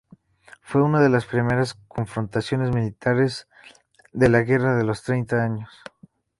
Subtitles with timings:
[0.63, 3.47] Fue una de las primeras confrontaciones militares
[4.13, 5.69] de la Guerra de los Treinta Años.